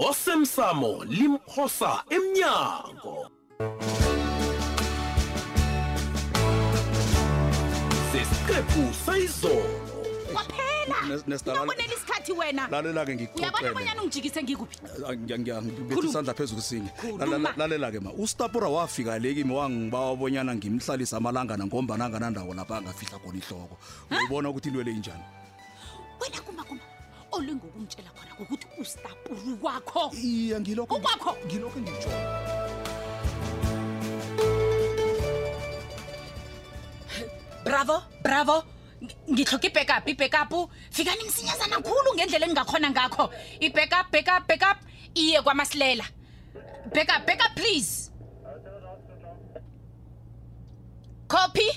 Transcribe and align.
osemsamo 0.00 1.04
limphosa 1.04 2.00
emnyango 2.08 3.28
sesiqephu 8.12 8.82
sayizolo 9.06 9.80
kwaphelaubonela 10.32 11.84
isikhathi 11.92 12.32
wena 12.32 12.64
lalela-ke 12.72 13.28
uyabona 13.60 14.02
ungijikise 14.02 14.42
ngikuphi 14.42 14.76
phezu 16.36 16.54
kusinye 16.54 16.90
lalela-ke 17.60 18.00
ma 18.00 18.10
ustapura 18.16 18.68
wafika 18.72 19.18
le 19.18 19.44
wangibawabonyana 19.54 20.52
wangibawa 20.56 20.98
amalangana 21.16 21.66
ngombana 21.68 22.08
lapha 22.56 22.76
angafihla 22.80 23.18
khona 23.20 23.36
ihloko 23.38 23.76
uyibona 24.10 24.48
ukuthi 24.48 24.68
into 24.72 24.80
le 24.82 24.90
injani 24.96 25.24
wena 26.20 26.40
kuma 26.40 26.64
kuma 26.64 26.80
olwengokumtshela 27.36 28.08
khona 28.16 28.29
ukuthi 28.40 28.66
ustapulu 28.80 29.52
kwakho 29.60 30.12
iye 30.24 30.56
ngilokho 30.64 30.96
kwakho 31.04 31.36
ngilokho 31.46 31.76
engitsho 31.78 32.10
bravo 37.64 37.96
bravo 38.24 38.56
ngihloka 39.32 39.66
i-backup 39.68 40.04
i-backup 40.12 40.50
fikani 40.92 41.22
msinyazana 41.28 41.76
khulu 41.84 42.14
ngendlela 42.16 42.46
engingakhona 42.48 42.88
ngakho 42.92 43.24
i-backup 43.60 44.06
backup 44.10 44.42
backup 44.48 44.78
iye 45.20 45.38
kwamasilela 45.44 46.04
backup 46.94 47.22
backup 47.28 47.52
please 47.56 48.08
copy 51.28 51.68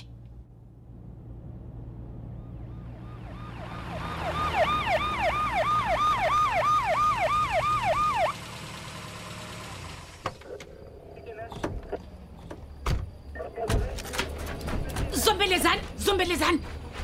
zombelezani 15.24 15.80
zombelezani 15.96 16.60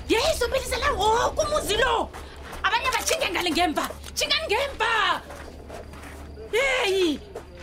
yeyi 0.08 0.34
zombelezela 0.38 0.88
woko 0.92 1.42
umuzi 1.46 1.76
lo 1.80 2.08
abanye 2.62 2.86
abatshinge 2.92 3.27
ngale 3.32 3.50
ngemva 3.54 3.84
tshingani 4.16 4.46
ngemva 4.48 4.86
yeyi 6.56 7.08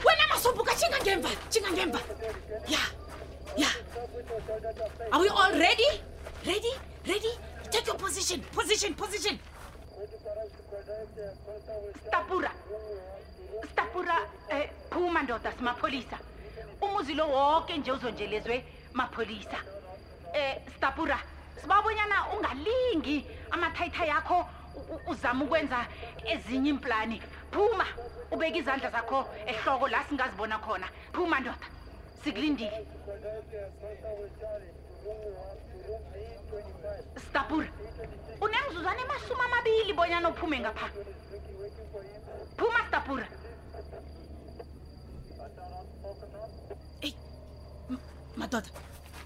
wena 0.06 0.26
masombuka 0.32 0.72
tshinga 0.78 1.00
ngemva 1.06 1.30
tshinga 1.52 1.72
ngemva 1.76 2.00
ya 2.74 2.80
ya 3.62 3.68
are 5.14 5.22
we 5.24 5.30
all 5.42 5.52
ready 5.66 5.90
ready 6.50 6.74
ready 7.06 7.32
take 7.72 7.88
your 7.90 7.98
position 8.06 8.40
position 8.58 8.92
position 8.94 9.36
stapura 12.08 12.52
stapura 13.72 14.18
um 14.22 14.56
eh, 14.58 14.68
phuma 14.90 15.22
ndoda 15.24 15.52
simapholisa 15.58 16.18
umuzi 16.82 17.14
lo 17.14 17.26
wonke 17.30 17.78
nje 17.78 17.92
uzonjelezwe 17.92 18.56
mapholisa 18.94 19.60
eh, 20.34 20.56
stapura 20.76 21.20
sibabonyana 21.62 22.28
ungalingi 22.38 23.26
amathaitha 23.52 24.06
yakho 24.06 24.46
uzama 25.08 25.46
ukwenza 25.46 25.86
ezinye 26.26 26.70
iimplani 26.70 27.22
phuma 27.52 27.86
ubeke 28.32 28.58
izandla 28.60 28.90
zakho 28.90 29.20
ehloko 29.52 29.88
la 29.88 30.04
singazibona 30.04 30.58
khona 30.60 30.88
phuma 31.14 31.40
ndoda 31.40 31.68
sikulindile 32.24 32.88
stapura 37.28 37.70
unengizuzane 38.42 39.02
emasumi 39.02 39.44
amabili 39.46 39.94
bonyana 39.94 40.30
uphume 40.30 40.60
ngapha 40.60 40.88
phuma 42.58 42.80
stapura 42.88 43.28
eyi 47.06 47.16
madoda 48.38 48.70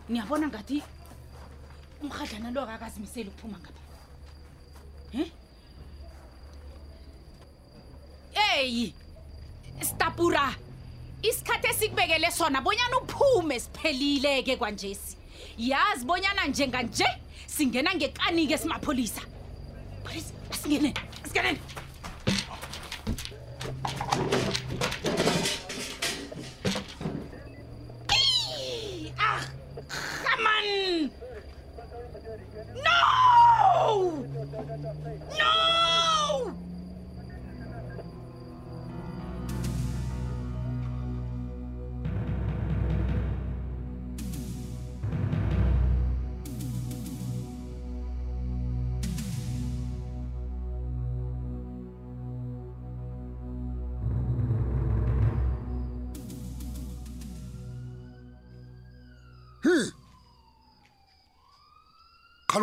niyabona 0.10 0.48
ngathi 0.48 0.82
umhadlana 2.04 2.50
lo 2.56 2.62
akakazimiseli 2.66 3.30
ukuphuma 3.30 3.58
ngapha 3.62 3.82
he 5.14 5.24
eyi 8.58 8.96
stapura 9.90 10.46
isikhathi 11.28 11.68
esikubekele 11.72 12.30
sona 12.32 12.60
bonyana 12.66 12.96
uphume 13.04 13.58
siphelile-ke 13.60 14.54
kwanjesi 14.58 15.18
yazi 15.58 16.04
bonyana 16.06 16.44
njenganje 16.50 17.08
singena 17.56 17.92
ngekani-ke 17.96 18.58
simapholisa 18.58 19.22
polisi 20.06 20.34
asingenene 20.54 21.00
asingenene 21.24 21.60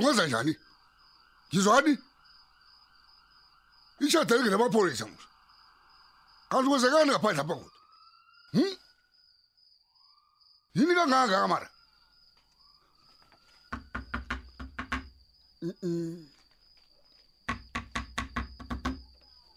algumas 0.06 0.31
yani. 0.32 0.56
Gizani. 1.50 1.98
İnşa 4.00 4.26
tabii 4.26 4.48
ki 4.50 4.54
Hum? 4.54 4.70
polis 4.72 4.92
insanmış. 4.92 5.25
Kalbimize 6.48 6.88
gani 6.88 7.10
kapay 7.12 7.36
tapan 7.36 7.59
kutu. 7.59 7.76
Hı? 8.53 8.64
Hum. 10.76 10.94
kan 10.94 11.10
kan 11.10 11.31
kan 11.31 11.42
amara. 11.42 11.69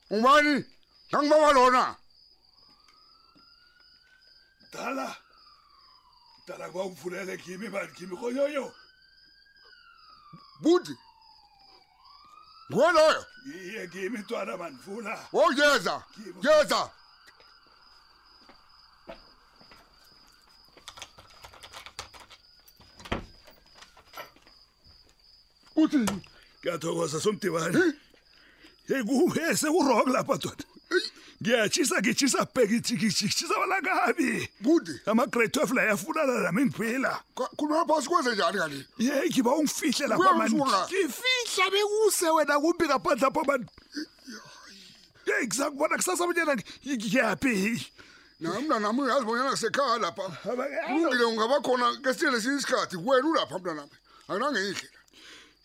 Umani, 0.10 0.66
kan 1.12 1.30
baba 1.30 1.56
lona. 1.56 1.96
Dala. 4.74 5.18
Dala 6.48 6.68
kwa 6.72 6.84
mfulele 6.86 7.38
kimi 7.38 7.74
bad 7.74 7.94
kimi 7.94 8.20
koyoyo. 8.20 8.72
budi 10.62 10.96
nguwe 12.72 12.92
loyo 12.94 13.26
iye 13.64 13.82
kimi 13.92 14.18
ntwana 14.22 14.54
mandifuna 14.62 15.12
wo 15.34 15.42
oh, 15.46 15.52
yeza 15.60 15.96
yeza 16.46 16.80
uthi 25.82 25.98
kuyathokoza 26.62 27.18
somdibane 27.24 27.80
hey 28.88 29.02
kuwese 29.08 29.68
urok 29.80 30.08
lapha 30.14 30.36
twana 30.42 30.66
ngiyatshisa 31.42 31.96
ngitshisa 32.02 32.40
kubheka 32.46 32.74
ithikithi 32.78 33.26
ngitshisa 33.26 33.54
abalangabi 33.58 34.30
kude 34.64 34.94
ama-great 35.10 35.52
twelve 35.54 35.72
la 35.74 35.82
yafunana 35.90 36.34
nami 36.46 36.62
ngiphila 36.70 37.12
khuluma 37.58 37.82
phasi 37.90 38.08
kwenze 38.10 38.32
njani 38.38 38.58
kani 38.62 38.80
ye 39.06 39.16
ngiba 39.30 39.52
ungifihle 39.58 40.06
laphangifihla 40.08 41.66
bekuse 41.74 42.28
wena 42.36 42.56
kumbi 42.62 42.86
ngaphandle 42.86 43.26
apho 43.28 43.42
mani 43.50 43.66
ye 45.26 45.36
ngiza 45.48 45.66
kubona 45.74 45.94
kusasa 45.98 46.22
abanyana 46.24 46.54
ngiyaphi 46.88 47.88
namna 48.42 48.76
nam 48.80 49.00
uyazi 49.02 49.26
bonyana 49.26 49.58
sekhaya 49.58 49.98
lapha 49.98 50.24
lungile 50.90 51.24
ungaba 51.26 51.58
khona 51.66 51.86
kesinye 52.06 52.32
lesinye 52.38 52.58
isikhathi 52.62 52.96
wena 53.02 53.28
ulapha 53.34 53.58
mna 53.60 53.74
nami 53.74 53.96
akunangenye 54.30 54.70
indlela 54.70 55.00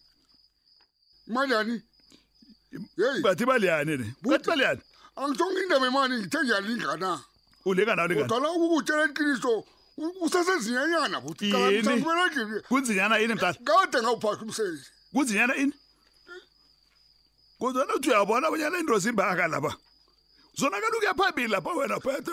Malani. 1.28 1.82
Hey. 2.70 3.20
Bathi 3.22 3.46
baliyani 3.46 3.98
ne? 3.98 4.04
Bathi 4.24 4.46
baliyani. 4.46 4.80
Angijongi 5.16 5.60
indaba 5.60 5.86
imali 5.86 6.16
ngithenjani 6.18 6.72
ingana. 6.72 7.20
Ulekana 7.64 8.04
ulekana. 8.04 8.26
Udala 8.26 8.50
ukukutshela 8.50 9.04
iqiniso 9.04 9.64
usesezinyanyana 10.24 11.20
buthi 11.20 11.52
kanti 11.52 11.88
kunzinyana 12.68 13.16
yini 13.20 13.34
mhlala 13.34 13.52
kade 13.68 13.98
ngawuphasha 14.02 14.42
umsebenzi 14.44 14.88
kunzinyana 15.12 15.54
yini 15.60 15.74
kodwa 17.60 17.84
nothi 17.84 18.08
uyabona 18.10 18.46
bonyana 18.50 18.78
into 18.78 18.98
zimbaka 18.98 19.44
lapha 19.52 19.76
zona 20.56 20.80
kaloku 20.80 21.04
uyaphambili 21.04 21.48
lapha 21.52 21.70
wena 21.76 22.00
phethe 22.00 22.32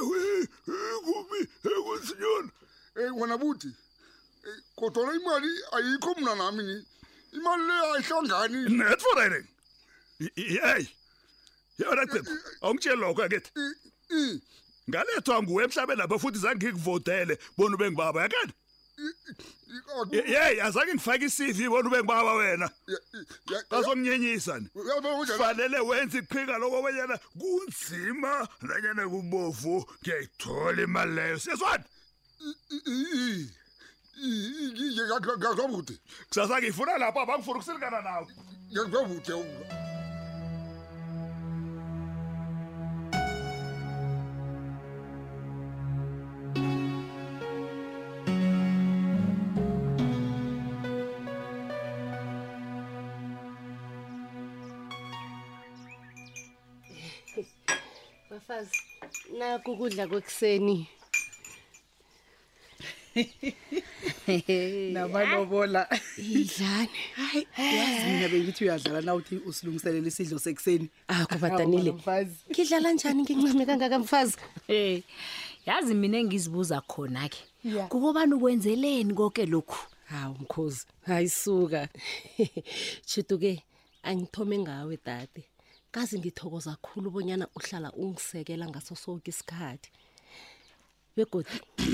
kubi 1.06 1.39
kunzinyana 1.86 2.51
um 3.04 3.19
wena 3.22 3.36
buthi 3.38 3.68
kodwana 4.80 5.12
imali 5.19 5.50
ayikho 5.75 6.16
mna 6.16 6.34
nami 6.39 6.84
imali 7.35 7.68
le 7.68 7.74
ayihlongani 7.95 8.57
netforening 8.79 9.45
hey 10.63 10.83
yona 11.81 12.03
qheqho 12.12 12.31
awungitshela 12.63 13.01
lokho 13.03 13.21
yakethi 13.25 13.51
ngalethwa 14.89 15.35
nguwe 15.44 15.62
emhlabeni 15.65 16.00
lapha 16.01 16.18
futhi 16.21 16.39
zangikuvotele 16.44 17.33
bona 17.57 17.74
ube 17.75 17.88
ngibaba 17.91 18.21
yakani 18.25 18.53
Hey 20.25 20.57
azange 20.65 20.91
ngifake 20.95 21.25
iCV 21.25 21.69
bona 21.69 21.88
ube 21.89 21.97
ngibaba 22.00 22.33
wena. 22.33 22.68
Bazonginyenyisa 23.69 24.59
ni. 24.59 24.68
Fanele 25.39 25.79
wenze 25.79 26.18
iqhika 26.24 26.57
lokho 26.57 26.81
wenyana 26.81 27.19
kunzima 27.39 28.33
nanyana 28.65 29.06
kubovu 29.12 29.75
ngiyithola 30.01 30.79
imali 30.88 31.12
leyo. 31.15 31.38
Siyazwana? 31.39 31.85
ngazwabude 34.17 35.93
kusasa 36.29 36.59
ngifuna 36.61 36.97
lapho 36.97 37.19
abangifuna 37.21 37.57
ukusilingana 37.57 38.01
nawe 38.01 38.27
ngazwabude 38.71 39.33
bafazi 58.29 58.71
nakho 59.37 59.71
ukudla 59.73 60.07
kwekuseni 60.07 60.89
namalobola 64.93 65.85
idlane 66.17 67.01
hayi 67.15 67.47
mina 68.13 68.27
bengithi 68.29 68.63
uyadlala 68.63 69.01
na 69.05 69.11
uthi 69.17 69.35
usilungiselele 69.49 70.07
isidlo 70.07 70.39
sekuseni 70.39 70.87
akubadanile 71.07 71.89
ah, 72.09 72.25
ngidlala 72.53 72.89
njani 72.97 73.21
ngincame 73.25 73.63
kangaka 73.69 73.97
mfazi 74.03 74.37
eh, 74.75 74.97
yazi 75.67 75.93
mina 76.01 76.17
engizibuza 76.23 76.77
khona 76.91 77.23
ke 77.33 77.41
kukobani 77.91 78.33
ukwenzeleni 78.37 79.13
konke 79.13 79.43
lokhu 79.53 79.79
hawu 80.11 80.35
mkhozi 80.43 80.83
hayi 81.07 81.29
suka 81.29 81.81
shuduke 83.09 83.53
angithome 84.07 84.55
ngawe 84.63 84.95
dade 85.05 85.43
kazi 85.91 86.15
ngithokoza 86.19 86.77
khulu 86.85 87.07
ubonyana 87.09 87.47
uhlala 87.57 87.89
ungisekela 87.97 88.67
ngaso 88.69 88.95
sonke 88.95 89.29
isikhathi 89.33 89.89
begodi 91.17 91.49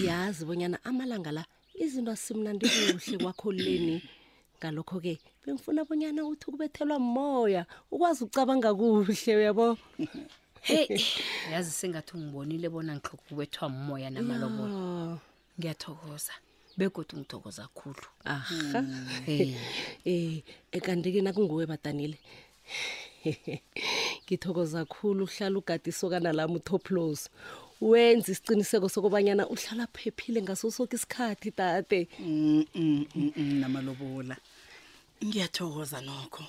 yazi 0.07 0.43
bonyana 0.45 0.77
amalanga 0.83 1.31
la 1.31 1.43
izinto 1.81 2.11
asimnandi 2.11 2.67
kuhle 2.73 3.17
kwakho 3.23 3.49
leni 3.55 3.95
ngalokho-ke 4.59 5.15
bengifuna 5.45 5.87
bonyana 5.87 6.27
uthi 6.31 6.45
ukubethelwa 6.51 6.99
moya 6.99 7.63
ukwazi 7.93 8.19
ukucabanga 8.27 8.69
kuhle 8.79 9.35
uyabo 9.39 9.65
heyi 10.67 10.99
yazi 11.51 11.71
sengathi 11.71 12.11
ungibonile 12.19 12.67
bona 12.73 12.91
ngihloko 12.99 13.17
ukubethwa 13.23 13.65
moya 13.71 14.09
namalobo 14.11 14.63
ngiyathokoza 15.57 16.33
begodi 16.77 17.13
ungithokoza 17.15 17.63
khulu 17.77 18.03
aha 18.33 18.81
hmm. 19.23 19.23
ey 20.13 20.39
ekantekeni 20.75 21.17
eh, 21.17 21.23
eh, 21.23 21.31
akunguwe 21.31 21.63
badanile 21.71 22.17
ngithokoza 24.27 24.85
khulu 24.85 25.23
uhlala 25.25 25.55
ugadisokana 25.59 26.33
lami 26.37 26.55
utoplos 26.59 27.29
wenze 27.81 28.31
isiqiniseko 28.31 28.89
sokubanyana 28.89 29.49
uhlala 29.49 29.87
phephile 29.93 30.41
ngaso 30.45 30.69
soke 30.71 30.93
isikhathi 30.97 31.49
tate 31.57 32.07
namalobola 33.61 34.35
ngiyathokoza 35.25 35.97
nokho 36.05 36.43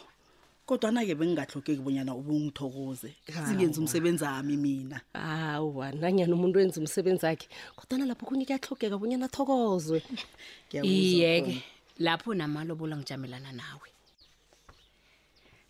kodwana-ke 0.68 1.14
bengingahlokeki 1.16 1.80
bonyana 1.84 2.12
ubungithokoze 2.20 3.10
zingenza 3.46 3.78
umsebenzi 3.80 4.24
ami 4.24 4.56
mina 4.56 4.98
hawa 5.14 5.92
nanyana 5.92 6.32
umuntu 6.36 6.56
wenza 6.58 6.76
umsebenzi 6.80 7.24
akhe 7.26 7.46
kodwana 7.78 8.04
lapho 8.08 8.24
kunye 8.28 8.44
kuyahlogeka 8.46 8.96
bonyana 9.00 9.26
athokozwe 9.28 9.98
iyeke 10.84 11.60
lapho 12.04 12.30
namalobola 12.34 12.96
ngijamelana 12.96 13.52
nawe 13.52 13.88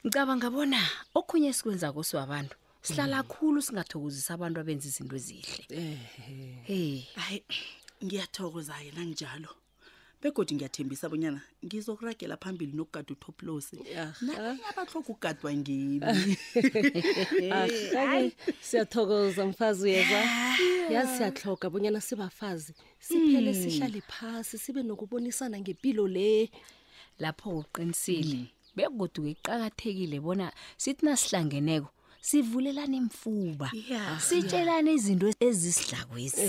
ngicabanga 0.06 0.48
bona 0.54 0.80
okhunye 1.18 1.48
esikwenza 1.50 1.88
kosiwabantu 1.94 2.54
sihlala 2.86 3.18
khulu 3.30 3.60
singathokozisa 3.66 4.30
abantu 4.36 4.56
abenza 4.60 4.86
izinto 4.90 5.14
ezihle 5.20 5.66
hayi 7.20 7.38
ngiyathokozayo 8.04 8.90
nanginjalo 8.96 9.50
begodi 10.22 10.52
ngiyathembisa 10.54 11.04
abonyana 11.06 11.40
ngizokuragela 11.64 12.34
phambili 12.42 12.72
nokugada 12.76 13.10
utoplosi 13.16 13.76
nabahloka 14.26 15.08
ugadwa 15.12 15.50
ngimi 15.60 15.96
hayi 17.94 18.32
siyathokoza 18.68 19.42
mfazi 19.50 19.82
uyeza 19.86 20.18
yazi 20.94 21.12
siyahloga 21.16 21.64
abonyana 21.68 22.00
sibafazi 22.08 22.72
siphele 23.06 23.50
hmm. 23.52 23.62
sihlale 23.62 24.00
phasi 24.14 24.54
sibe 24.64 24.80
nokubonisana 24.88 25.56
ngempilo 25.62 26.04
le 26.14 26.28
lapho 27.22 27.48
uqinisile 27.60 28.36
hmm. 28.36 28.76
begodi 28.76 29.20
kuqakathekile 29.38 30.16
bona 30.24 30.46
sithi 30.82 31.02
nasihlangeneko 31.06 31.90
sivulelane 32.28 32.96
imfuba 33.02 33.68
sitshelane 34.28 34.90
izinto 34.98 35.26
ezisidlakwesi 35.48 36.46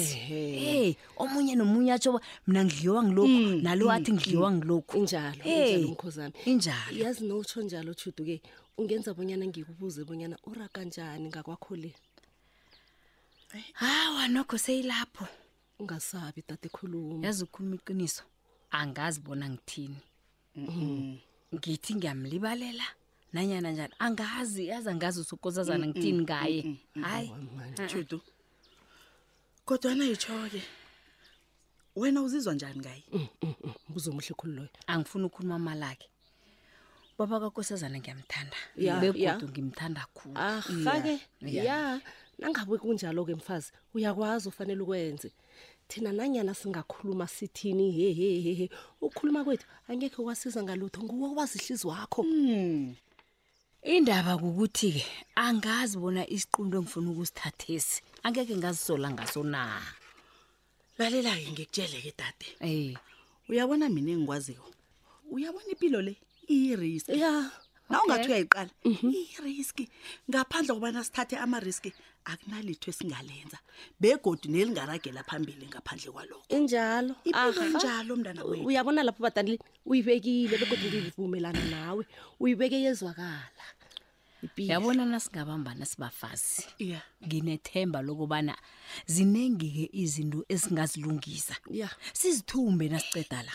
ey 0.76 0.92
omunye 1.24 1.54
nomunye 1.60 1.92
atshoba 1.96 2.20
mina 2.48 2.62
ngidliwa 2.68 3.02
ngilokhu 3.06 3.42
mm, 3.44 3.62
nalo 3.66 3.86
mm, 3.90 3.94
athi 3.96 4.12
ngidliwa 4.16 4.50
mm. 4.52 4.58
ngilokhu 4.58 4.96
njaloeymkhozami 5.06 6.34
injalo 6.52 6.98
yazi 7.06 7.24
notsho 7.30 7.60
njalo 7.68 7.92
thuduke 8.00 8.36
ungenza 8.80 9.12
bonyana 9.18 9.46
ngikubuze 9.52 10.02
bonyana 10.08 10.36
urakanjani 10.50 11.26
ngakwakho 11.32 11.76
le 11.76 11.92
hawa 13.84 14.24
nokho 14.32 14.56
seyilapho 14.58 15.28
ungasabi 15.80 16.42
tate 16.50 16.68
khuluma 16.76 17.20
yazi 17.26 17.42
ukhuluma 17.44 17.76
iqiniso 17.76 18.24
angazi 18.80 19.20
bona 19.26 19.46
ngithini 19.54 20.00
ngithi 21.56 21.92
ngiyamlibalela 21.98 22.88
mm 22.88 22.94
-hmm 22.96 23.04
nanyana 23.36 23.72
njani 23.72 23.94
angazi 24.00 24.72
aza 24.72 24.96
ngazi 24.96 25.22
usukozazana 25.22 25.86
mm, 25.86 25.92
ngitini 25.92 26.18
mm, 26.18 26.24
ngaye 26.24 26.64
mm, 26.66 27.04
hayi 27.04 27.32
tudu 27.90 28.22
kodwana 29.66 30.06
itsho-ke 30.06 30.62
wena 31.96 32.22
uzizwa 32.22 32.54
njani 32.54 32.80
ngaye 32.80 33.04
kuzomuhle 33.94 34.34
khulu 34.40 34.54
loyo 34.54 34.70
angifuni 34.88 35.26
ukhuluma 35.26 35.56
amalakhe 35.56 36.08
baba 37.20 37.40
kakosazana 37.40 38.00
ngiyamthanda 38.00 38.58
begodu 39.02 39.46
ngimthanda 39.52 40.02
khulu 40.16 40.36
ahake 40.38 41.20
ya 41.42 41.78
nangabe 42.40 42.78
kunjalo-ke 42.84 43.34
mfazi 43.36 43.70
uyakwazi 43.94 44.48
ufanele 44.48 44.82
ukwenze 44.84 45.30
thina 45.88 46.12
nanyana 46.18 46.54
singakhuluma 46.54 47.28
sithini 47.28 47.86
hehehehe 47.98 48.66
ukukhuluma 49.02 49.44
kwethu 49.44 49.68
angekhe 49.92 50.24
kwasiza 50.24 50.64
ngalutho 50.64 51.00
nguwe 51.04 51.30
kwazihlizi 51.36 51.86
wakho 51.88 52.22
hmm 52.22 52.96
indaba 53.94 54.34
kukuthi-ke 54.42 55.06
angazi 55.44 55.96
bona 56.02 56.22
isiqundo 56.36 56.78
engifuna 56.82 57.08
ukusithathesi 57.14 58.02
angeke 58.26 58.58
ngazisola 58.58 59.08
ngaso 59.14 59.42
na 59.54 59.62
lalela-ke 60.98 61.46
ngikutshele-ke 61.54 62.12
dade 62.20 62.48
ey 62.72 62.98
uyabona 63.50 63.86
mina 63.94 64.10
engikwaziko 64.18 64.68
uyabona 65.36 65.68
impilo 65.74 66.00
le 66.08 66.14
iyiriski 66.54 67.14
ya 67.22 67.34
na 67.90 67.96
ungathi 68.04 68.26
uyayiqala 68.34 68.72
iyiriski 68.90 69.86
mhm. 69.88 70.30
ngaphandle 70.34 70.70
kokubana 70.74 71.02
sithathe 71.08 71.36
amariski 71.46 71.90
akunalitho 72.32 72.88
esingalenza 72.90 73.60
begodi 74.02 74.50
nelingaragela 74.50 75.22
phambili 75.30 75.66
ngaphandle 75.70 76.10
kwalokho 76.12 76.46
injalo 76.58 77.14
ipilonjalo 77.30 78.12
mntana 78.18 78.42
uyabona 78.70 79.06
lapho 79.06 79.22
badanile 79.22 79.58
uyibekile 79.90 80.56
begodi 80.62 80.86
ngivumelana 81.06 81.62
nawe 81.74 82.04
uyibeke 82.42 82.78
yezwakala 82.86 83.46
yabona 84.70 85.04
nasingabambana 85.06 85.86
sibafazi 85.92 86.58
nginethemba 87.28 88.00
lokubana 88.08 88.54
zinengi-ke 89.14 89.86
izinto 90.04 90.40
ezingazilungisa 90.54 91.56
sizithumbe 92.20 92.86
nasiceda 92.94 93.40
la 93.48 93.52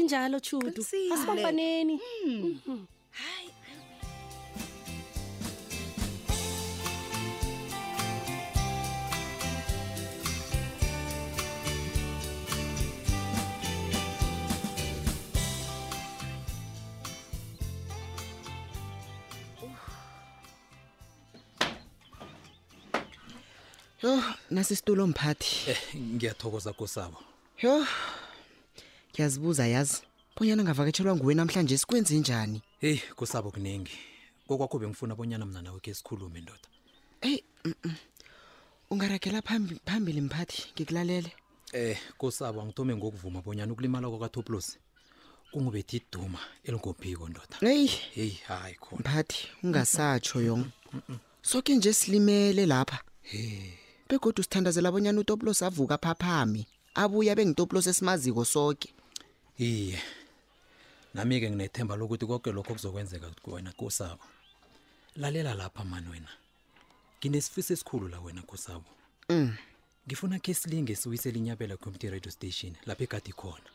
injalo 0.00 0.36
tudu 0.48 0.82
asibambaneni 1.14 1.94
mm. 2.26 2.34
mhm. 2.36 2.82
hayi 3.20 3.50
yo 24.04 24.22
nasisitulo 24.50 25.06
mphathi 25.06 25.70
eh, 25.70 25.78
ngiyathokoza 25.96 26.72
kosabo 26.72 27.16
yo 27.62 27.86
ngiyazibuza 29.14 29.66
yazi 29.66 30.02
bonyana 30.36 30.62
ngavakatshelwa 30.64 31.16
nguwe 31.16 31.34
namhlanje 31.34 31.78
sikwenze 31.78 32.14
njani 32.18 32.62
heyi 32.80 33.00
kosabo 33.16 33.50
kuningi 33.50 33.96
kokwakho 34.48 34.78
bengifuna 34.78 35.14
bonyana 35.14 35.46
mna 35.46 35.62
nawe 35.62 35.80
ke 35.80 35.94
sikhulume 35.94 36.40
ndoda 36.40 36.68
eyi 37.20 37.44
ungaragela 38.90 39.40
phambili 39.84 40.20
mphathi 40.20 40.62
ngikulalele 40.74 41.32
eh 41.72 41.96
kosabo 42.18 42.60
angithome 42.60 42.92
ngokuvuma 42.96 43.40
bonyana 43.42 43.72
ukulimala 43.72 44.08
kwakatoplos 44.08 44.76
kungubethi 45.52 45.96
iduma 46.04 46.38
elingophiko 46.64 47.28
ndoda 47.28 47.56
eyi 47.64 47.86
heyi 47.88 48.36
hayi 48.52 48.74
khona 48.76 49.00
mphathi 49.00 49.48
ungasatsho 49.64 50.40
yong 50.44 50.64
mm 51.08 51.18
soke 51.42 51.72
nje 51.76 51.92
silimele 51.92 52.66
lapha 52.66 52.98
hey 53.22 53.80
begodwa 54.08 54.44
sithandazela 54.44 54.88
abonyana 54.88 55.20
uTopulo 55.20 55.54
savuka 55.54 55.96
phaphami 55.98 56.66
abuya 57.02 57.34
bengitopulo 57.36 57.80
sesimaziko 57.82 58.44
sonke 58.44 58.88
iye 59.68 59.98
nami 61.14 61.40
ke 61.40 61.48
nginethemba 61.50 61.96
lokuthi 61.96 62.24
konke 62.28 62.50
lokho 62.52 62.72
kuzokwenzeka 62.76 63.28
kuwena 63.44 63.72
kusabo 63.72 64.20
lalela 65.20 65.54
lapha 65.54 65.84
mani 65.84 66.08
wena 66.12 66.30
nginesifiso 67.20 67.72
esikhulu 67.74 68.06
la 68.08 68.18
wena 68.20 68.42
kusabo 68.42 68.84
mm 69.30 69.54
ngifuna 70.08 70.38
ke 70.38 70.54
silinge 70.54 70.94
siwisele 70.96 71.38
inyabela 71.38 71.76
community 71.80 72.10
radio 72.10 72.30
station 72.32 72.72
lapha 72.86 73.04
egadi 73.04 73.32
khona 73.32 73.70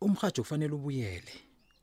umhajo 0.00 0.42
kufanele 0.42 0.72
ubuyele 0.74 1.34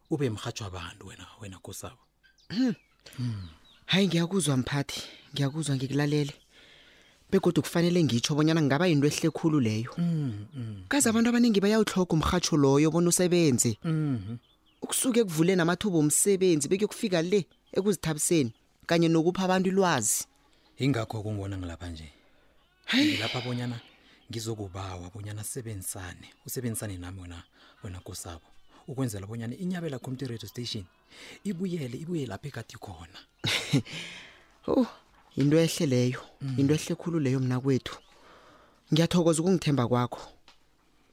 ube 0.09 0.25
imhajo 0.25 0.65
abantu 0.65 1.07
wena 1.07 1.25
wena 1.41 1.57
kusabo 1.61 2.01
mm 2.49 2.73
hmm. 3.17 3.49
hayi 3.85 4.07
ngiyakuzwa 4.07 4.57
mphathi 4.57 5.01
ngiyakuzwa 5.33 5.75
ngikulalele 5.75 6.33
begodi 7.29 7.61
kufanele 7.61 8.03
ngitsho 8.03 8.35
bonyana 8.35 8.61
ngaba 8.63 8.87
yinto 8.87 9.07
ehle 9.07 9.29
khulu 9.29 9.59
leyo 9.59 9.91
mm, 9.99 10.47
mm. 10.55 10.75
kaze 10.87 11.09
abantu 11.11 11.29
abaningi 11.35 11.59
bayawuhloga 11.59 12.13
umrhatsho 12.15 12.55
loyo 12.55 12.87
bona 12.89 13.09
usebenze 13.11 13.77
mhm. 13.83 14.37
ukusuke 14.81 15.23
kuvule 15.27 15.55
namathuba 15.59 15.97
omsebenzi 15.99 16.69
bekuyokufika 16.71 17.19
le 17.21 17.43
ekuzithabiseni 17.75 18.51
kanye 18.87 19.09
nokupha 19.11 19.43
abantu 19.43 19.67
ilwazi 19.75 20.23
ingakho 20.79 21.19
kungibona 21.19 21.59
ngilapha 21.59 21.87
nje 21.91 22.07
ngilapha 22.95 23.39
bonyana 23.43 23.77
ngizokubawa 24.31 25.11
bonyana 25.11 25.43
sebenzisane 25.43 26.27
usebenzisane 26.47 26.95
nami 26.95 27.21
wena 27.27 27.43
wena 27.83 27.99
kosabo 27.99 28.47
ukwenzela 28.87 29.27
bonyana 29.27 29.51
inyabela 29.59 29.99
community 29.99 30.31
radio 30.31 30.47
station 30.47 30.85
ibuyele 31.43 31.97
ibuye 31.99 32.23
lapha 32.25 32.47
ekati 32.47 32.77
khona 32.79 33.19
oh 34.71 34.87
into 35.37 35.57
ehle 35.57 35.85
leyo 35.85 36.21
mm. 36.41 36.55
into 36.59 36.73
ehle 36.73 36.95
khulu 36.95 37.19
leyo 37.19 37.39
mna 37.39 37.59
kwethu 37.59 37.97
ngiyathokoza 38.93 39.41
ukungithemba 39.41 39.87
kwakho 39.87 40.29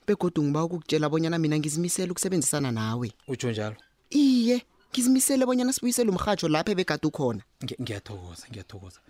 begodwa 0.06 0.44
ngiba 0.44 0.64
ukukutshela 0.64 1.08
bonyana 1.08 1.38
mina 1.38 1.58
ngizimisele 1.58 2.10
ukusebenzisana 2.10 2.72
nawe 2.72 3.12
utsho 3.28 3.50
njalo 3.50 3.76
iye 4.10 4.64
ngizimisele 4.92 5.46
bonyana 5.46 5.72
sibuyisele 5.72 6.10
umrhatsho 6.10 6.48
lapho 6.48 6.72
ebegade 6.72 7.06
ukhona 7.06 7.42
ngiyathokoza 7.82 8.44
ngiyathokoza 8.50 9.00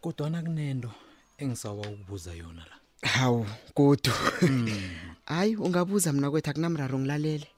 kodwana 0.00 0.42
kunento 0.42 0.90
engisawuba 1.38 1.88
ukubuza 1.90 2.32
yona 2.34 2.64
la 2.70 2.76
hawu 3.10 3.46
kodwa 3.74 4.14
mm. 4.42 4.90
hayi 5.26 5.56
mm. 5.56 5.62
ungabuza 5.62 6.12
mna 6.12 6.30
kwethu 6.30 6.50
akunamraro 6.50 6.98
ngilalele 6.98 7.48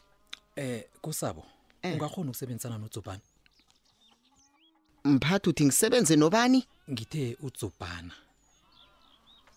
um 0.57 0.62
eh, 0.65 0.85
kusabo 1.03 1.45
eh. 1.83 1.93
ungakhona 1.95 2.31
ukusebenzisana 2.31 2.79
nozubane 2.79 3.23
mphathi 5.07 5.51
uthi 5.51 5.65
ngisebenze 5.65 6.17
nobani 6.17 6.67
ngithe 6.91 7.37
uzubhana 7.41 8.15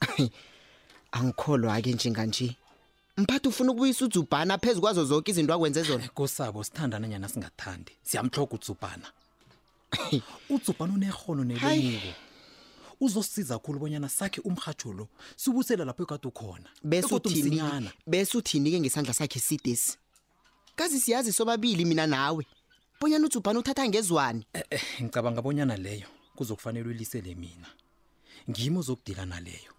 angikholwa-ke 1.17 1.93
njinganje 1.93 2.55
mphathi 3.17 3.47
ufuna 3.47 3.71
ukubuyisa 3.71 4.05
uzubhana 4.05 4.57
phezu 4.57 4.81
kwazo 4.81 5.05
zonke 5.05 5.31
izinto 5.31 5.53
akwenze 5.53 5.83
zona 5.83 6.03
eh, 6.03 6.09
kosabo 6.13 6.63
sithandana 6.63 7.07
nyana 7.07 7.29
singathandi 7.29 7.91
siyamhloko 8.03 8.55
uzubhana 8.61 9.07
uzubhana 10.55 10.93
unehono 10.93 11.43
nebeniko 11.43 12.07
uzosiza 13.01 13.59
kakhulu 13.59 13.79
bonyana 13.79 14.09
sakhe 14.09 14.41
umhatsho 14.43 14.93
lo 14.93 15.07
sibusela 15.35 15.85
lapho 15.85 16.03
ekade 16.03 16.27
ukhona 16.27 16.69
bese 16.83 18.37
uthini-ke 18.37 18.79
ngesandla 18.79 19.13
sakhe 19.13 19.39
sidesi 19.39 19.97
kazi 20.75 20.99
siyazi 20.99 21.33
sobabili 21.33 21.85
mina 21.85 22.07
nawe 22.07 22.45
bonyana 23.01 23.27
ubhana 23.35 23.59
uthatha 23.59 23.87
ngezwani 23.87 24.45
e-e, 24.53 24.79
ngicabanga 25.03 25.41
bonyana 25.41 25.75
leyo 25.77 26.07
kuzokufanele 26.35 26.87
uyilisele 26.87 27.35
mina 27.35 27.67
ngimi 28.49 28.81
zokudila 28.81 29.25
naleyo 29.25 29.71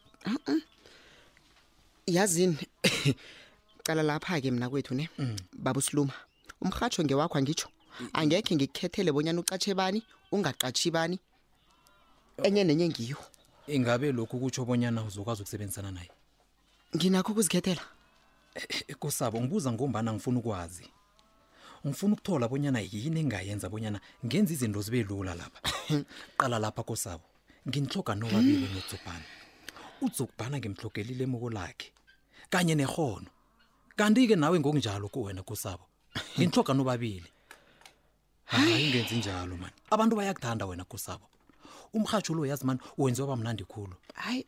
yazini 2.07 2.59
cala 3.85 4.03
lapha-ke 4.09 4.50
mina 4.50 4.71
kwethu 4.71 4.95
ne 4.95 5.09
mm. 5.19 5.37
baba 5.53 5.79
usiluma 5.79 6.12
umrhatsho 6.62 7.05
ngewakho 7.05 7.37
angitsho 7.39 7.69
angekhe 8.17 8.57
ngikukhethele 8.57 9.12
bonyana 9.12 9.41
uqatshe 9.45 9.75
bani 9.77 10.00
ungaqatshi 10.33 10.89
bani 10.91 11.19
enye 12.43 12.65
nenye 12.65 12.89
ngiyo 12.89 13.17
ingabe 13.69 14.12
lokhu 14.17 14.41
kutsho 14.41 14.65
bonyana 14.65 15.05
uzokwazi 15.05 15.43
ukusebenzisana 15.45 15.91
naye 15.93 16.09
nginakho 16.97 17.33
ukuzikhethela 17.37 17.85
e-e, 18.57 18.85
e-, 18.89 18.95
kusabo 18.97 19.37
ngibuza 19.45 19.69
ngombana 19.73 20.12
ngifuna 20.17 20.39
ukwazi 20.41 20.89
ngifuna 21.87 22.12
ukuthola 22.14 22.49
bonyana 22.49 22.80
yini 22.80 23.20
engayenza 23.25 23.68
bonyana 23.72 24.00
ngenza 24.26 24.52
izinto 24.54 24.80
zibe 24.84 25.02
lula 25.04 25.34
lapha 25.34 25.60
qala 26.38 26.58
lapha 26.58 26.82
kosabo 26.82 27.25
nginihloga 27.68 28.12
nobabili 28.20 28.68
nozubhana 28.75 29.26
uzubhana 30.04 30.56
ngimhlogelile 30.60 31.25
emuko 31.26 31.49
lakhe 31.56 31.88
kanye 32.52 32.75
nehono 32.76 33.28
kanti-ke 33.96 34.37
nawe 34.37 34.56
ngokunjalo 34.60 35.08
kuwena 35.12 35.40
kosabo 35.42 35.84
nginihloga 36.37 36.72
nobabili 36.76 37.28
hayi 38.52 38.90
ngenzi 38.90 39.14
njalo 39.16 39.56
mani 39.62 39.76
abantu 39.94 40.12
bayakuthanda 40.16 40.66
wena 40.68 40.84
kosabo 40.84 41.26
umrhatsho 41.96 42.34
lo 42.37 42.44
yazi 42.50 42.64
mani 42.66 42.80
wenziwa 42.99 43.28
ba 43.28 43.37
mnandi 43.37 43.64
khulu 43.64 43.96
hayi 44.14 44.44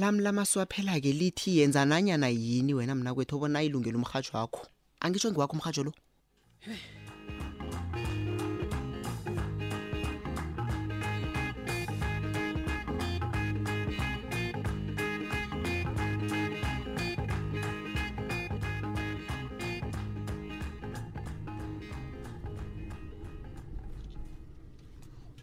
lam 0.00 0.14
lamasiwaphela-ke 0.24 1.12
lithi 1.20 1.58
yenza 1.60 1.84
nanyana 1.84 2.28
yini 2.32 2.72
wena 2.74 2.94
mna 2.96 3.12
kwethu 3.14 3.36
obona 3.36 3.58
ayilungela 3.60 3.98
umrhatsho 4.00 4.36
wakho 4.40 4.64
angitsho 5.06 5.30
ngiwakho 5.30 5.52
umrhatsho 5.54 5.82
lo 5.84 5.92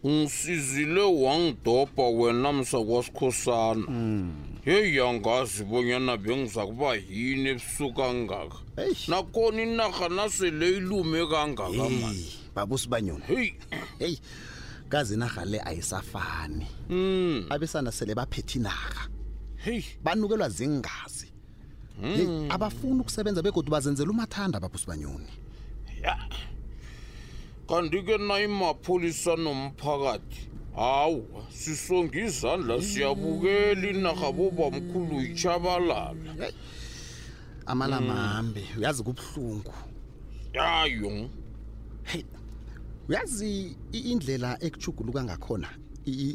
ungisizile 0.03 1.01
wangidopa 1.25 2.03
wena 2.07 2.53
msakwasikhosana 2.53 3.85
mm. 3.89 4.40
heyi 4.63 4.99
angazi 4.99 5.63
bonyana 5.65 6.17
bengiza 6.17 6.65
kuba 6.65 6.93
yini 6.95 7.49
ebusuka 7.49 7.97
kangaka 8.05 8.57
nakhona 9.07 9.61
inarha 9.61 10.09
nasele 10.09 10.77
ilume 10.77 11.25
kangaka 11.31 11.69
ma 11.89 12.13
babusibanyona 12.55 13.25
heyi 13.25 13.55
heyi 13.99 14.19
kazi 14.89 15.13
inarha 15.15 15.45
le 15.45 15.59
ayisafani 15.65 16.67
um 16.89 17.45
abesana 17.49 17.91
sele 17.91 18.13
baphethe 18.13 18.59
inarha 18.59 19.09
heyi 19.65 19.83
banukelwa 20.03 20.49
zingazi 20.49 21.29
hmm. 21.99 22.51
abafuni 22.51 23.01
ukusebenza 23.01 23.41
begodwa 23.41 23.71
bazenzela 23.81 24.11
umathanda 24.11 24.59
babusibanyoni 24.59 25.31
ya 26.03 26.17
kanti 27.69 28.01
ke 28.05 28.17
na 28.17 28.37
imapholisa 28.39 29.33
nomphakathi 29.35 30.50
hawu 30.75 31.27
sisonge 31.49 32.25
izandla 32.25 32.81
siyabukela 32.81 33.87
inarha 33.89 34.31
bobamkhulu 34.31 35.21
yitshabalala 35.21 36.15
amalamahambe 37.65 38.63
mm. 38.75 38.79
uyazi 38.79 39.03
kubuhlungu 39.03 39.73
yayo 40.53 41.29
hey. 42.03 42.23
uyazi 43.09 43.75
indlela 43.91 44.49
ekuchuguluka 44.65 45.23
ngakhona 45.23 45.69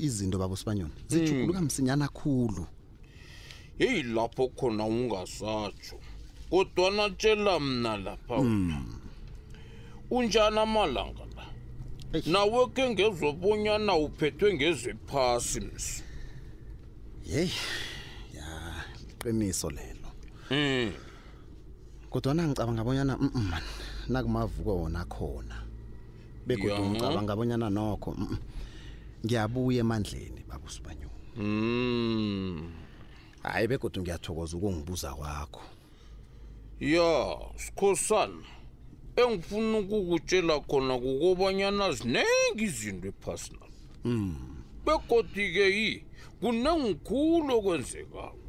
izinto 0.06 0.36
babo 0.38 0.56
sibanyona 0.56 0.94
hmm. 0.94 1.04
zijuguluka 1.08 1.60
mm. 1.60 1.66
msinyana 1.66 2.08
khulu 2.08 2.66
yeyi 3.78 4.02
lapho 4.02 4.48
khona 4.48 4.84
ungasatsho 4.84 5.98
kodwa 6.50 6.90
natshela 6.90 7.60
mna 7.60 7.96
lapha 7.96 8.40
mm. 8.40 9.00
unjani 10.10 10.58
amalanga 10.58 11.22
nawe 12.26 12.66
ke 12.72 12.88
ngezobonyana 12.90 13.92
uphethwe 13.96 14.48
ngeziphasi 14.54 15.60
msi 15.60 16.02
yeyi 17.26 17.52
ya 18.34 18.48
iqiniso 19.10 19.70
lelo 19.70 20.08
um 20.50 20.56
hmm. 20.56 20.90
kodwana 22.10 22.42
ngicabanga 22.48 22.84
bonyana 22.84 23.16
mm 23.20 23.52
nakumavuko 24.08 24.76
wona 24.76 25.04
khona 25.04 25.56
begodwa 26.46 26.80
ngicabanga 26.90 27.32
abonyana 27.32 27.68
nokho 27.70 28.16
ngiyabuya 29.24 29.80
emandleni 29.84 30.40
baba 30.48 30.64
usibanyoni 30.68 31.20
mm 31.36 32.56
hayi 33.42 33.68
begodwa 33.68 34.00
ngiyathokoza 34.02 34.56
ukungibuza 34.56 35.14
kwakho 35.14 35.62
ya 36.80 37.08
sikhosana 37.56 38.44
engifuna 39.16 39.78
ukukutshela 39.78 40.54
khona 40.68 40.94
kukobanyana 41.04 41.86
ziningi 41.96 42.64
izinto 42.68 43.06
ephasinal 43.12 43.70
hmm. 44.04 44.32
begodi-ke 44.84 45.64
yi 45.78 45.88
kunengikhulu 46.40 47.50
okwenzekako 47.58 48.40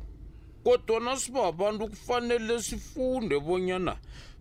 kodwana 0.63 1.11
siba 1.21 1.41
abantu 1.51 1.83
kufanele 1.91 2.53
sifunde 2.67 3.35
bonyana 3.45 3.93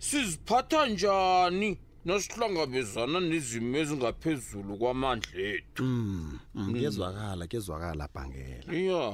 siziphatha 0.07 0.81
njani 0.93 1.71
nasihlangabezana 2.07 3.19
nezimo 3.31 3.75
ezingaphezulu 3.81 4.73
kwamandla 4.81 5.41
ethu 5.55 5.83
hmm. 5.83 6.39
hmm, 6.55 6.75
kezwakala 6.81 7.45
kezwakala 7.53 8.05
bhangela 8.15 8.71
ya 8.73 9.13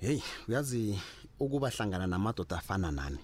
heyi 0.00 0.22
uyazi 0.48 0.98
ukuba 1.40 1.68
hlangana 1.70 2.06
namadoda 2.06 2.56
afana 2.58 2.88
nani 2.98 3.18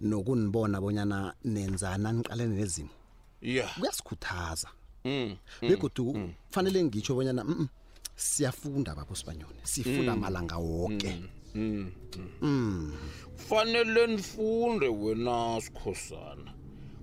nokunibona 0.00 0.80
bonyana 0.80 1.34
nenzana 1.44 2.12
niqalene 2.12 2.54
nezimo 2.56 2.88
yeah. 3.42 3.78
kuyasikhuthaza 3.78 4.68
mm, 5.04 5.10
mm, 5.62 5.68
begodu 5.68 6.04
mm, 6.04 6.10
mm, 6.10 6.18
mm. 6.26 6.32
fanele 6.50 6.82
ngitsho 6.84 7.14
bonyana 7.14 7.44
mm, 7.44 7.68
siyafunda 8.16 8.94
babo 8.94 9.14
sibanyone 9.14 9.60
sifunda 9.64 10.14
mm. 10.14 10.20
malanga 10.20 10.56
woke 10.56 11.18
mm, 11.54 11.62
mm, 11.62 11.90
mm. 12.16 12.30
mm. 12.42 12.92
fanele 13.48 14.06
nifunde 14.06 14.88
wena 14.88 15.60
sikhosana 15.60 16.54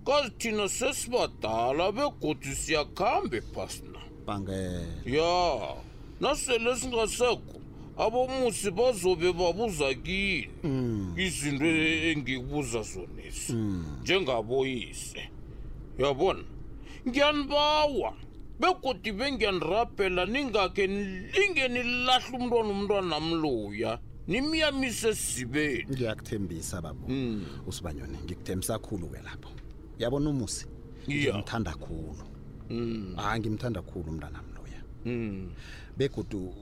kazi 0.05 0.29
thina 0.37 0.69
sesibadala 0.69 1.91
begodu 1.91 2.55
siyakhambe 2.55 3.41
phasina 3.41 3.99
bangele 4.25 4.87
ya 5.05 5.59
nasele 6.19 6.75
singasekho 6.79 7.61
abomusi 7.97 8.71
bazobe 8.75 9.31
babuza 9.33 9.87
kini 9.93 10.49
izinto 11.25 11.65
engibuza 12.11 12.79
zonesi 12.91 13.51
njengaboyise 14.03 15.21
yabona 16.01 16.43
ngiyanibawa 17.07 18.11
begodi 18.59 19.09
bengiyanirabhela 19.17 20.23
ningakhe 20.33 20.83
nilinge 20.87 21.65
nilahle 21.73 22.35
umntwana 22.37 22.69
umntwana 22.75 23.07
namloya 23.11 23.91
nimyamise 24.27 25.07
esizibeni 25.13 25.83
ngiyakuthembisa 25.91 26.75
babo 26.83 27.03
hmm. 27.07 27.37
usibanyoni 27.69 28.17
ngikuthembisa 28.23 28.75
khulu-ke 28.85 29.19
lapho 29.27 29.51
yabona 30.01 30.27
umusi 30.33 30.63
ngimthanda 31.07 31.73
khulu 31.83 32.13
hmm. 32.69 33.15
hayi 33.21 33.39
ngimthanda 33.39 33.81
khulu 33.87 34.07
umntwana 34.11 34.39
nam 34.43 34.54
begudu 35.97 36.53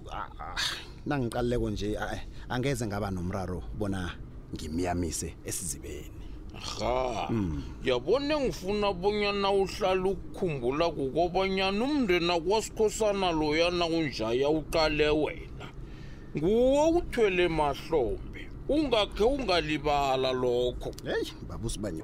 nangiqaluleko 1.08 1.70
nje 1.70 1.88
eh, 1.94 2.22
angeze 2.50 2.86
ngaba 2.88 3.10
nomraro 3.12 3.64
bona 3.80 4.16
ngimyamise 4.54 5.36
esizibeni 5.48 6.12
ha 6.78 7.28
hmm. 7.28 7.62
yabona 7.84 8.40
ngifuna 8.40 8.94
bonyana 8.94 9.50
uhlala 9.52 10.06
ukukhumbula 10.12 10.86
kukobanyana 10.92 11.84
umndena 11.86 12.40
kwasikhosana 12.40 13.32
loyana 13.32 13.86
unjaya 13.86 14.50
uqale 14.50 15.10
wena 15.10 15.66
nguwo 16.38 16.90
uthwele 16.98 17.48
mahlombe 17.48 18.50
ungakhe 18.70 19.24
ungalibala 19.24 20.32
lokho 20.34 20.92
heyi 21.06 21.32
babusibanye 21.50 22.04